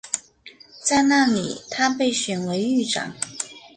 [0.83, 3.15] 在那里他被选为狱长。